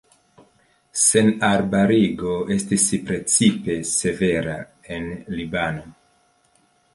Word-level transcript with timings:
Senarbarigo 1.01 2.33
estis 2.55 2.85
precipe 3.11 3.77
severa 3.91 4.57
en 4.97 5.07
Libano. 5.37 5.87